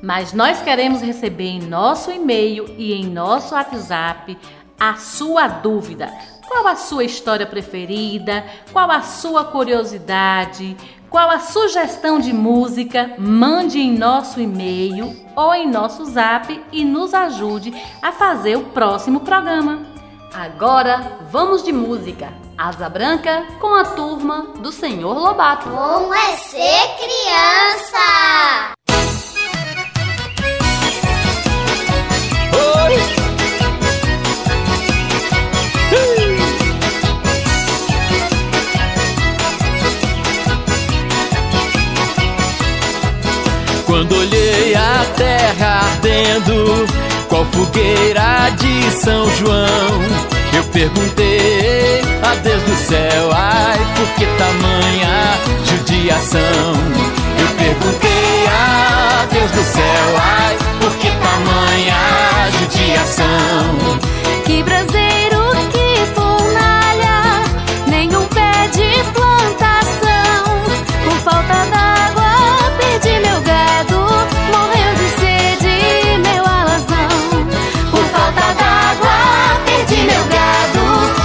Mas 0.00 0.32
nós 0.32 0.62
queremos 0.62 1.02
receber 1.02 1.48
em 1.48 1.62
nosso 1.62 2.12
e-mail 2.12 2.72
e 2.78 2.92
em 2.92 3.06
nosso 3.06 3.56
WhatsApp 3.56 4.38
a 4.78 4.94
sua 4.94 5.48
dúvida. 5.48 6.08
Qual 6.46 6.64
a 6.68 6.76
sua 6.76 7.02
história 7.02 7.46
preferida? 7.46 8.44
Qual 8.72 8.88
a 8.88 9.02
sua 9.02 9.46
curiosidade? 9.46 10.76
Qual 11.10 11.28
a 11.28 11.40
sugestão 11.40 12.20
de 12.20 12.32
música? 12.32 13.16
Mande 13.18 13.80
em 13.80 13.98
nosso 13.98 14.40
e-mail 14.40 15.16
ou 15.34 15.52
em 15.52 15.68
nosso 15.68 16.04
zap 16.04 16.64
e 16.70 16.84
nos 16.84 17.12
ajude 17.12 17.74
a 18.00 18.12
fazer 18.12 18.56
o 18.56 18.66
próximo 18.66 19.18
programa. 19.18 19.80
Agora 20.32 21.18
vamos 21.28 21.64
de 21.64 21.72
música. 21.72 22.32
Asa 22.56 22.88
Branca 22.88 23.44
com 23.60 23.74
a 23.74 23.84
turma 23.84 24.52
do 24.60 24.70
Senhor 24.70 25.18
Lobato. 25.18 25.68
Como 25.68 26.14
é 26.14 26.36
ser 26.36 26.88
criança? 26.96 28.70
Quando 43.90 44.14
olhei 44.14 44.72
a 44.76 45.04
terra 45.16 45.80
ardendo, 45.82 46.86
qual 47.28 47.44
fogueira 47.46 48.48
de 48.50 48.88
São 48.92 49.28
João? 49.34 50.02
Eu 50.56 50.62
perguntei 50.72 52.00
a 52.22 52.36
Deus 52.36 52.62
do 52.62 52.76
céu, 52.86 53.30
ai, 53.32 53.78
por 53.96 54.08
que 54.14 54.26
tamanha 54.38 55.38
judiação? 55.64 56.72
Eu 57.36 57.48
perguntei 57.58 58.46
a 58.46 59.26
Deus 59.28 59.50
do 59.50 59.64
céu, 59.64 60.16
ai, 60.18 60.56
por 60.80 60.92
que 60.92 61.10
tamanha 61.10 62.48
judiação? 62.60 63.98
Que 64.46 64.62
braseiro, 64.62 64.99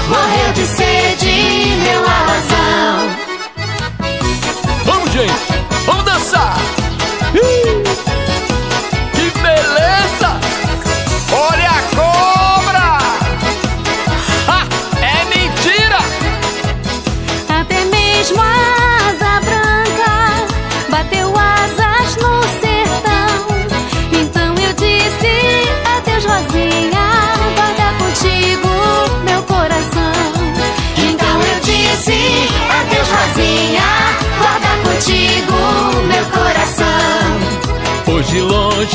morreu 0.10 0.54
de 0.54 0.66
sede 0.66 1.78
meu 1.84 2.00
alazão. 2.00 2.55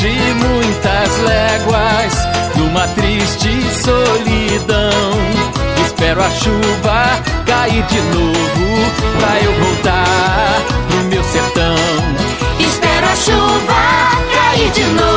Longe 0.01 0.33
muitas 0.33 1.17
léguas, 1.19 2.13
numa 2.55 2.87
triste 2.89 3.61
solidão. 3.83 4.89
Espero 5.85 6.23
a 6.23 6.29
chuva 6.31 7.21
cair 7.45 7.83
de 7.83 8.01
novo, 8.01 8.91
pra 9.19 9.39
eu 9.41 9.53
voltar 9.63 10.61
pro 10.87 11.03
meu 11.05 11.23
sertão. 11.23 11.75
Espero 12.59 13.05
a 13.05 13.15
chuva 13.15 14.11
cair 14.33 14.71
de 14.71 14.83
novo 14.83 15.10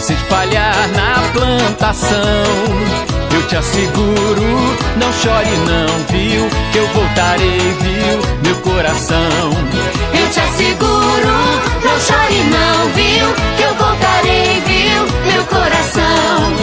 se 0.00 0.12
espalhar 0.12 0.88
na 0.88 1.14
plantação, 1.32 2.18
eu 3.34 3.46
te 3.46 3.56
asseguro, 3.56 4.76
não 4.96 5.12
chore 5.12 5.56
não, 5.58 5.86
viu? 6.10 6.48
Que 6.72 6.78
eu 6.78 6.88
voltarei, 6.88 7.58
viu? 7.80 8.20
Meu 8.42 8.56
coração. 8.56 9.50
Eu 10.18 10.30
te 10.30 10.40
asseguro, 10.40 11.36
não 11.84 12.00
chore 12.00 12.44
não, 12.44 12.88
viu? 12.94 13.34
Que 13.56 13.62
eu 13.62 13.74
voltarei, 13.74 14.62
viu? 14.66 15.32
Meu 15.32 15.44
coração. 15.46 16.56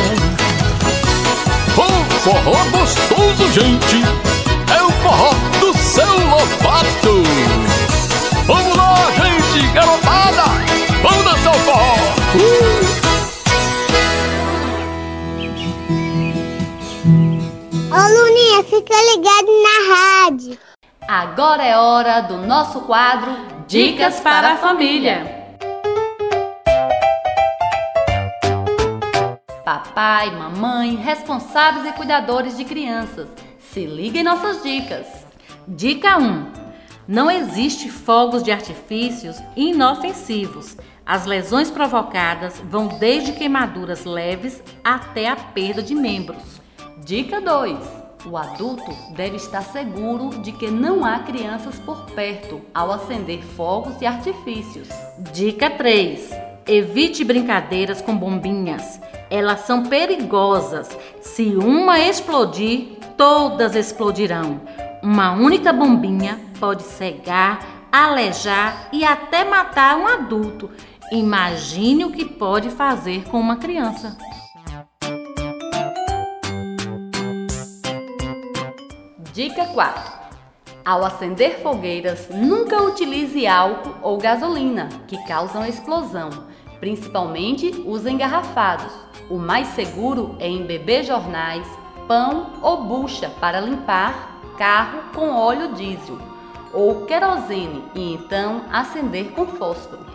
Um 1.77 2.19
forró 2.19 2.63
gostoso, 2.71 3.51
gente! 3.53 4.03
É 4.75 4.83
o 4.83 4.89
forró 5.03 5.52
fica 18.75 18.95
ligado 19.11 19.47
na 19.61 19.95
rádio. 19.95 20.57
Agora 21.07 21.63
é 21.63 21.77
hora 21.77 22.21
do 22.21 22.37
nosso 22.37 22.81
quadro 22.81 23.31
Dicas 23.67 24.19
para 24.19 24.53
a 24.53 24.57
família. 24.57 25.43
Papai, 29.63 30.31
mamãe, 30.31 30.95
responsáveis 30.95 31.85
e 31.85 31.91
cuidadores 31.93 32.57
de 32.57 32.65
crianças. 32.65 33.27
Se 33.59 33.85
liga 33.85 34.19
em 34.19 34.23
nossas 34.23 34.63
dicas. 34.63 35.05
Dica 35.67 36.17
1. 36.17 36.51
Não 37.07 37.29
existe 37.29 37.89
fogos 37.89 38.41
de 38.41 38.51
artifícios 38.51 39.37
inofensivos. 39.55 40.75
As 41.05 41.25
lesões 41.25 41.69
provocadas 41.69 42.61
vão 42.65 42.87
desde 42.87 43.33
queimaduras 43.33 44.03
leves 44.03 44.63
até 44.83 45.29
a 45.29 45.35
perda 45.35 45.83
de 45.83 45.93
membros. 45.93 46.61
Dica 47.05 47.39
2. 47.39 48.02
O 48.25 48.37
adulto 48.37 48.89
deve 49.09 49.35
estar 49.35 49.61
seguro 49.61 50.29
de 50.39 50.53
que 50.53 50.71
não 50.71 51.03
há 51.03 51.19
crianças 51.19 51.77
por 51.79 52.05
perto 52.11 52.61
ao 52.73 52.89
acender 52.91 53.43
fogos 53.43 54.01
e 54.01 54.05
artifícios. 54.05 54.87
Dica 55.33 55.69
3. 55.69 56.31
Evite 56.65 57.25
brincadeiras 57.25 58.01
com 58.01 58.15
bombinhas. 58.15 59.01
Elas 59.29 59.61
são 59.61 59.83
perigosas. 59.83 60.97
Se 61.19 61.55
uma 61.57 61.99
explodir, 61.99 62.97
todas 63.17 63.75
explodirão. 63.75 64.61
Uma 65.01 65.33
única 65.33 65.73
bombinha 65.73 66.39
pode 66.61 66.83
cegar, 66.83 67.87
alejar 67.91 68.87
e 68.93 69.03
até 69.03 69.43
matar 69.43 69.97
um 69.97 70.07
adulto. 70.07 70.71
Imagine 71.11 72.05
o 72.05 72.11
que 72.11 72.23
pode 72.23 72.69
fazer 72.69 73.25
com 73.25 73.37
uma 73.37 73.57
criança. 73.57 74.17
Dica 79.33 79.65
4. 79.65 80.13
Ao 80.85 81.03
acender 81.03 81.57
fogueiras, 81.63 82.29
nunca 82.29 82.83
utilize 82.83 83.47
álcool 83.47 83.95
ou 84.03 84.19
gasolina, 84.19 84.89
que 85.07 85.17
causam 85.25 85.65
explosão, 85.65 86.29
principalmente 86.79 87.83
os 87.83 88.05
engarrafados. 88.05 88.93
O 89.31 89.39
mais 89.39 89.69
seguro 89.69 90.35
é 90.39 90.47
embeber 90.47 91.03
jornais, 91.03 91.67
pão 92.07 92.51
ou 92.61 92.83
bucha 92.83 93.27
para 93.39 93.59
limpar 93.59 94.39
carro 94.55 95.01
com 95.15 95.31
óleo 95.31 95.73
diesel 95.73 96.19
ou 96.71 97.07
querosene 97.07 97.83
e 97.95 98.13
então 98.13 98.65
acender 98.71 99.31
com 99.31 99.47
fósforo. 99.47 100.05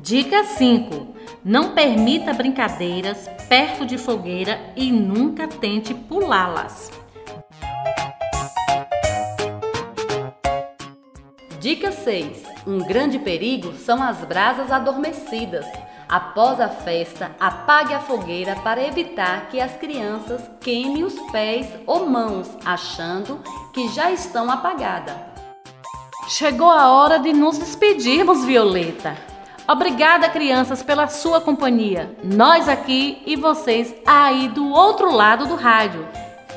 Dica 0.00 0.44
5. 0.44 1.16
Não 1.44 1.74
permita 1.74 2.32
brincadeiras 2.32 3.28
perto 3.48 3.86
de 3.86 3.96
fogueira 3.96 4.60
e 4.76 4.92
nunca 4.92 5.48
tente 5.48 5.94
pulá-las. 5.94 6.90
Dica 11.58 11.90
6. 11.90 12.44
Um 12.66 12.78
grande 12.78 13.18
perigo 13.18 13.72
são 13.72 14.02
as 14.02 14.18
brasas 14.18 14.70
adormecidas. 14.70 15.66
Após 16.08 16.60
a 16.60 16.68
festa, 16.68 17.32
apague 17.40 17.92
a 17.92 18.00
fogueira 18.00 18.54
para 18.56 18.86
evitar 18.86 19.48
que 19.48 19.60
as 19.60 19.76
crianças 19.76 20.42
queimem 20.60 21.04
os 21.04 21.18
pés 21.30 21.66
ou 21.86 22.06
mãos, 22.06 22.48
achando 22.64 23.40
que 23.72 23.88
já 23.88 24.10
estão 24.10 24.50
apagadas. 24.50 25.16
Chegou 26.28 26.70
a 26.70 26.92
hora 26.92 27.18
de 27.18 27.32
nos 27.32 27.58
despedirmos, 27.58 28.44
Violeta. 28.44 29.37
Obrigada, 29.70 30.30
crianças, 30.30 30.82
pela 30.82 31.08
sua 31.08 31.42
companhia. 31.42 32.16
Nós 32.24 32.68
aqui 32.68 33.22
e 33.26 33.36
vocês 33.36 33.94
aí 34.06 34.48
do 34.48 34.70
outro 34.70 35.14
lado 35.14 35.46
do 35.46 35.56
rádio. 35.56 36.08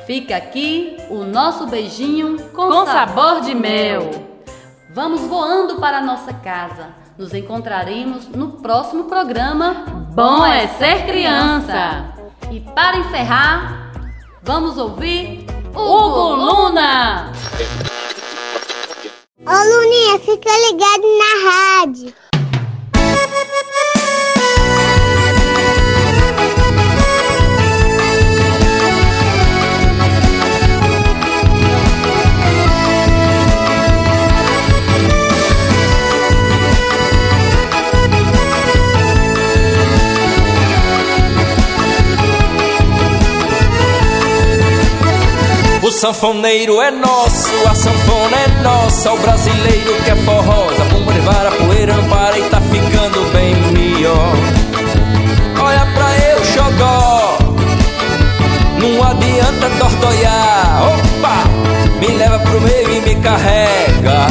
Fica 0.06 0.34
aqui 0.34 0.96
o 1.10 1.22
nosso 1.22 1.66
beijinho 1.66 2.38
com, 2.54 2.68
Com 2.68 2.86
sabor 2.86 3.42
de 3.42 3.54
mel. 3.54 4.10
Vamos 4.94 5.20
voando 5.20 5.76
para 5.76 5.98
a 5.98 6.02
nossa 6.02 6.32
casa. 6.32 6.94
Nos 7.18 7.34
encontraremos 7.34 8.28
no 8.28 8.52
próximo 8.52 9.04
programa 9.04 9.84
Bom 10.14 10.44
é 10.44 10.68
ser 10.68 11.06
criança. 11.06 12.14
E 12.50 12.60
para 12.60 12.98
encerrar, 12.98 13.92
vamos 14.42 14.76
ouvir 14.76 15.46
Hugo 15.74 16.34
Luna. 16.34 17.32
Ô 19.46 19.50
Luninha, 19.50 20.18
fica 20.18 20.50
ligado 20.50 21.02
na 21.18 21.50
rádio. 21.50 22.31
O 45.84 45.90
sanfoneiro 45.90 46.80
é 46.80 46.92
nosso, 46.92 47.50
a 47.68 47.74
sanfona 47.74 48.36
é 48.36 48.62
nossa. 48.62 49.12
O 49.12 49.18
brasileiro 49.18 49.94
que 50.04 50.10
é 50.10 50.16
forrosa, 50.16 50.84
bumba 50.92 51.12
de 51.12 51.20
vara, 51.20 51.50
poeira 51.50 51.94
Opa, 60.04 61.44
me 62.00 62.08
leva 62.16 62.38
pro 62.40 62.60
meio 62.60 62.92
e 62.92 63.00
me 63.00 63.14
carrega, 63.22 64.26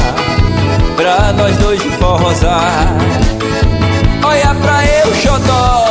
pra 0.96 1.34
nós 1.34 1.56
dois 1.58 1.82
forrosar. 2.00 2.88
Olha 4.24 4.56
pra 4.56 4.86
eu, 4.86 5.16
xodó, 5.16 5.88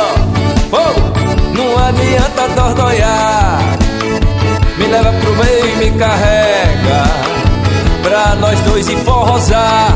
oh, 0.71 1.57
não 1.57 1.77
adianta 1.87 2.47
tordoiar. 2.55 3.59
Me 4.77 4.87
leva 4.87 5.11
pro 5.11 5.35
meio 5.35 5.65
e 5.65 5.75
me 5.75 5.91
carrega 5.99 7.03
Pra 8.01 8.35
nós 8.35 8.59
dois 8.61 8.89
e 8.89 8.95
forrosar 8.95 9.95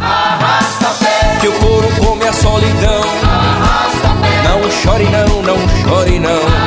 Arrasta 0.00 0.86
pé, 0.98 1.38
Que 1.40 1.46
o 1.46 1.52
couro 1.52 1.88
come 2.00 2.26
a 2.26 2.32
solidão. 2.32 3.04
Não 4.42 4.70
chore 4.70 5.04
não, 5.04 5.42
não 5.42 5.68
chore 5.84 6.18
não 6.18 6.59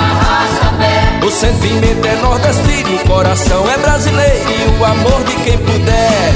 sentimento 1.34 2.06
é 2.06 2.15
nordestino, 2.17 2.96
o 2.96 3.08
coração 3.08 3.65
é 3.69 3.78
brasileiro 3.78 4.46
E 4.50 4.80
o 4.80 4.86
amor 4.86 5.24
de 5.24 5.36
quem 5.38 5.58
puder. 5.58 6.34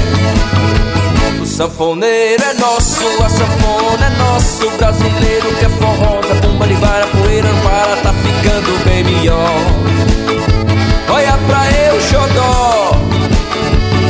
O 1.40 1.46
sanfoneiro 1.46 2.42
é 2.42 2.54
nosso, 2.54 3.04
a 3.22 3.28
sanfona 3.28 4.06
é 4.06 4.10
nosso 4.18 4.66
O 4.66 4.70
brasileiro 4.76 5.54
que 5.58 5.64
é 5.64 5.68
forrosa, 5.68 6.34
bomba 6.42 6.66
de 6.66 6.74
vara, 6.74 7.06
poeira 7.06 7.48
para 7.62 7.96
Tá 8.02 8.12
ficando 8.12 8.84
bem 8.84 9.04
melhor. 9.04 9.54
Olha 11.10 11.38
pra 11.46 11.64
eu, 11.70 12.00
xodó 12.00 12.92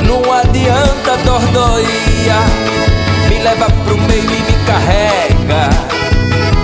Não 0.04 0.32
adianta 0.32 1.16
dordoia 1.24 2.38
Me 3.28 3.42
leva 3.42 3.66
pro 3.84 3.96
meio 3.98 4.24
e 4.24 4.40
me 4.40 4.66
carrega 4.66 5.70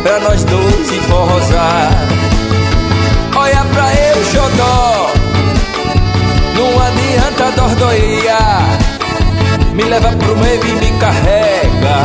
Pra 0.03 0.19
nós 0.21 0.45
dois 0.45 0.91
e 0.91 1.01
forrosar 1.03 2.34
xodó 4.35 5.11
Não 6.57 6.83
adianta 6.83 7.51
dordoia 7.57 8.39
Me 9.73 9.85
leva 9.85 10.11
pro 10.13 10.37
meio 10.37 10.65
e 10.65 10.73
me 10.73 10.99
carrega. 10.99 11.97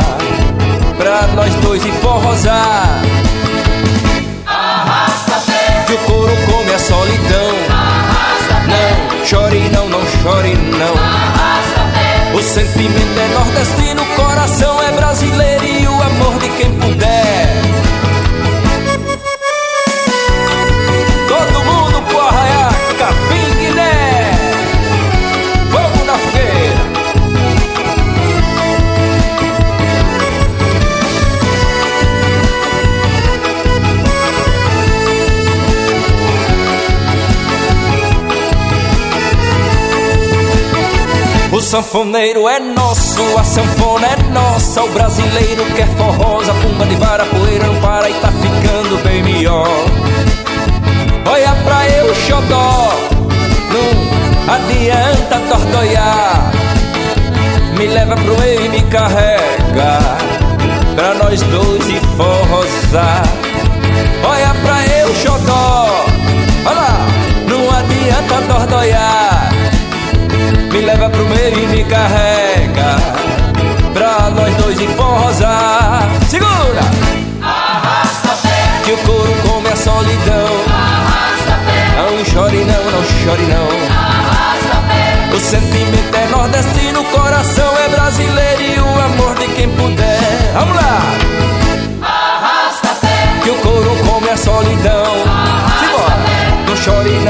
Pra 0.96 1.26
nós 1.34 1.54
dois 1.56 1.84
e 1.84 1.92
forrosar 1.92 3.00
Arrasta 4.46 5.40
pé, 5.46 5.84
Que 5.86 5.94
o 5.94 5.98
couro 5.98 6.32
come 6.46 6.72
a 6.72 6.78
solidão. 6.78 7.50
Arrasta 7.70 8.54
pé, 8.66 9.16
Não 9.16 9.24
chore 9.24 9.70
não, 9.70 9.88
não 9.88 10.00
chore 10.22 10.54
não. 10.54 10.94
Arrasta 10.94 11.39
sanfoneiro 41.70 42.48
é 42.48 42.58
nosso, 42.58 43.22
a 43.38 43.44
sanfona 43.44 44.04
é 44.04 44.16
nossa. 44.32 44.82
O 44.82 44.88
brasileiro 44.88 45.64
quer 45.76 45.86
forrosa, 45.96 46.52
pumba 46.54 46.84
de 46.84 46.96
vara, 46.96 47.24
poeira 47.26 47.64
não 47.64 47.80
para 47.80 48.10
e 48.10 48.14
tá 48.14 48.28
ficando 48.32 49.00
bem 49.04 49.22
melhor. 49.22 49.68
Olha 51.26 51.54
pra 51.64 51.88
eu, 51.90 52.12
xodó, 52.12 52.92
não 53.70 54.52
adianta 54.52 55.40
tordoiar. 55.48 56.50
Me 57.78 57.86
leva 57.86 58.16
pro 58.16 58.36
meio 58.40 58.64
e 58.64 58.68
me 58.68 58.82
carrega, 58.90 59.98
pra 60.96 61.14
nós 61.22 61.40
dois 61.40 61.86
e 61.88 62.00
forrosar. 62.16 63.22
Olha 64.24 64.54
pra 64.64 64.86
eu, 64.98 65.14
xodó, 65.14 66.04
olha 66.66 66.74
lá, 66.74 67.06
não 67.46 67.70
adianta 67.70 68.42
tordoiar. 68.52 69.19
Leva 70.90 71.08
pro 71.08 71.24
meio 71.24 71.56
e 71.56 71.66
me 71.68 71.84
carrega 71.84 72.96
Pra 73.94 74.28
nós 74.30 74.52
dois 74.56 74.80
e 74.80 74.88
forrosar 74.88 76.08
Segura! 76.28 76.80
Arrasta 77.40 78.30
pé, 78.42 78.82
Que 78.84 78.92
o 78.94 78.96
couro 78.98 79.32
come 79.46 79.68
a 79.68 79.76
solidão. 79.76 80.48
Arrasta 80.66 81.54
pé, 81.64 81.94
Não 81.96 82.24
chore 82.24 82.64
não, 82.64 82.84
não 82.90 83.04
chore 83.22 83.42
não. 83.42 83.68
Arrasta 83.94 84.78
pé. 84.88 85.36
O 85.36 85.38
sentimento 85.38 86.16
é 86.16 86.26
nordestino, 86.26 87.00
o 87.02 87.04
coração 87.04 87.72
é 87.78 87.88
brasileiro 87.88 88.60
E 88.60 88.80
o 88.80 89.00
amor 89.04 89.38
de 89.38 89.46
quem 89.54 89.68
puder. 89.68 90.50
Vamos 90.54 90.74
lá! 90.74 91.02
Arrasta 92.02 92.88
pé, 93.00 93.40
Que 93.44 93.50
o 93.50 93.54
couro 93.60 93.96
come 94.08 94.28
a 94.28 94.36
solidão. 94.36 95.04
Simbora! 95.78 96.18
Não 96.66 96.76
chore 96.76 97.10
não, 97.20 97.29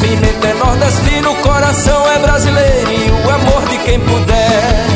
Sentimento 0.00 0.46
é 0.46 0.54
nordestino, 0.54 1.32
o 1.32 1.36
coração 1.36 2.08
é 2.08 2.18
brasileiro 2.20 2.90
E 2.90 3.10
o 3.10 3.30
amor 3.30 3.62
de 3.68 3.78
quem 3.78 4.00
puder 4.00 4.86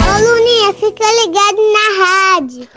Ô 0.00 0.20
Luninha, 0.22 0.72
fica 0.74 1.04
ligado 1.20 1.60
na 1.74 1.86
rádio. 2.04 2.68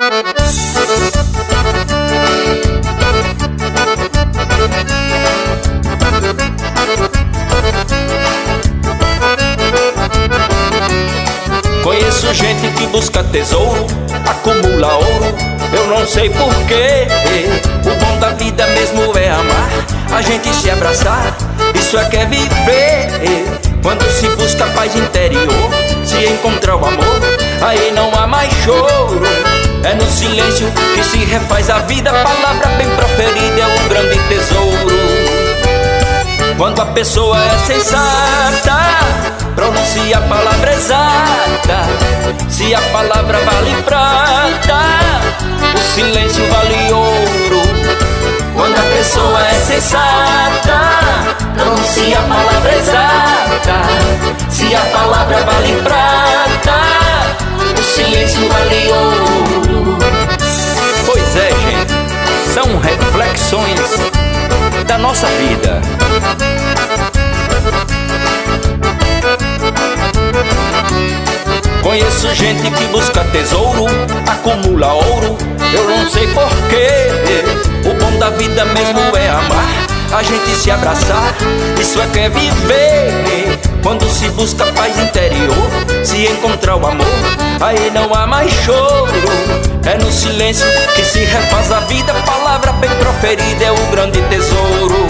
Conheço 11.84 12.34
gente 12.34 12.68
que 12.78 12.88
busca 12.88 13.24
tesouro, 13.24 13.88
acumula 14.28 14.96
ouro, 14.96 15.36
eu 15.74 15.88
não 15.88 16.06
sei 16.06 16.30
porquê. 16.30 17.08
O 17.86 18.01
a 20.22 20.24
gente 20.24 20.54
se 20.54 20.70
abraçar, 20.70 21.36
isso 21.74 21.98
é 21.98 22.06
que 22.06 22.16
é 22.16 22.26
viver. 22.28 23.10
Quando 23.82 24.04
se 24.12 24.28
busca 24.36 24.68
paz 24.68 24.96
interior, 24.96 25.50
se 26.06 26.26
encontra 26.26 26.76
o 26.76 26.86
amor, 26.86 27.20
aí 27.60 27.92
não 27.92 28.14
há 28.14 28.28
mais 28.28 28.54
choro. 28.64 29.20
É 29.84 29.96
no 29.96 30.06
silêncio 30.06 30.72
que 30.94 31.04
se 31.04 31.18
refaz 31.18 31.72
a 31.72 31.80
vida, 31.80 32.12
palavra 32.12 32.68
bem 32.78 32.88
proferida 32.92 33.62
é 33.62 33.66
um 33.66 33.88
grande 33.88 34.20
tesouro. 34.30 34.96
Quando 36.56 36.80
a 36.84 36.86
pessoa 36.86 37.36
é 37.44 37.58
sensata, 37.66 38.78
pronuncia 39.56 40.20
a 40.20 40.22
palavra 40.22 40.74
exata. 40.74 42.48
Se 42.48 42.76
a 42.76 42.82
palavra 42.94 43.40
vale 43.40 43.82
prata, 43.82 44.82
o 45.74 45.96
silêncio 45.96 46.44
vale 46.48 46.94
ouro. 46.94 48.21
Quando 48.62 48.78
a 48.78 48.96
pessoa 48.96 49.42
é 49.48 49.54
sensata, 49.56 50.82
pronuncia 51.56 52.20
a 52.20 52.22
palavra 52.22 52.76
exata. 52.76 53.82
Se 54.52 54.76
a 54.76 54.82
palavra 54.82 55.38
vale 55.38 55.82
prata, 55.82 56.78
o 57.76 57.82
silêncio 57.82 58.48
vale 58.48 58.88
ouro. 58.92 59.98
Pois 61.08 61.36
é, 61.38 61.50
gente, 61.50 62.54
são 62.54 62.80
reflexões 62.82 63.80
da 64.86 65.00
nossa 65.00 65.26
vida. 65.26 65.82
Conheço 71.82 72.32
gente 72.36 72.70
que 72.70 72.86
busca 72.92 73.24
tesouro, 73.32 73.86
acumula 74.32 74.94
ouro. 74.94 75.36
Eu 75.74 75.90
não 75.90 76.08
sei 76.08 76.28
porquê 76.28 76.81
a 80.22 80.24
gente 80.24 80.56
se 80.56 80.70
abraçar, 80.70 81.34
isso 81.82 82.00
é 82.00 82.06
que 82.06 82.20
é 82.20 82.30
viver. 82.30 83.60
Quando 83.82 84.08
se 84.08 84.30
busca 84.30 84.68
paz 84.68 84.96
interior, 85.00 85.68
se 86.04 86.28
encontrar 86.28 86.76
o 86.76 86.86
amor, 86.86 87.08
aí 87.60 87.90
não 87.90 88.14
há 88.14 88.28
mais 88.28 88.52
choro. 88.52 89.12
É 89.84 89.98
no 89.98 90.12
silêncio 90.12 90.68
que 90.96 91.04
se 91.04 91.24
refaz 91.24 91.72
a 91.72 91.80
vida, 91.82 92.14
palavra 92.24 92.72
bem 92.74 92.92
proferida 92.92 93.66
é 93.66 93.72
o 93.72 93.86
grande 93.90 94.22
tesouro. 94.30 95.08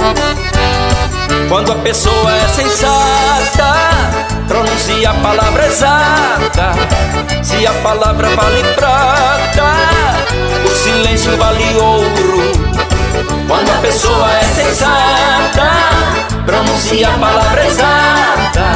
Quando 1.49 1.73
a 1.73 1.75
pessoa 1.75 2.33
é 2.33 2.47
sensata, 2.47 3.73
pronuncia 4.47 5.09
a 5.09 5.13
palavra 5.15 5.65
exata. 5.65 6.71
Se 7.43 7.67
a 7.67 7.73
palavra 7.83 8.29
vale 8.29 8.63
prata, 8.75 9.73
o 10.65 10.69
silêncio 10.69 11.35
vale 11.35 11.75
ouro. 11.75 12.80
Quando 13.47 13.69
a 13.69 13.81
pessoa 13.81 14.31
é 14.31 14.43
sensata, 14.43 15.71
pronuncia 16.45 17.07
a 17.09 17.17
palavra 17.17 17.65
exata. 17.65 18.71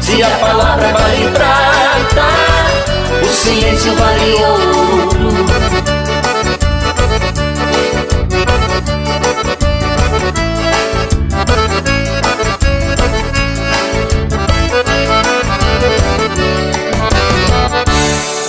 Se 0.00 0.22
a 0.22 0.30
palavra 0.38 0.88
vale 0.88 1.30
prata, 1.30 2.28
o 3.22 3.28
silêncio 3.28 3.94
vale 3.94 4.34
ouro. 4.44 5.28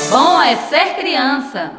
Bom 0.10 0.42
é 0.42 0.56
ser 0.70 0.96
criança. 0.96 1.72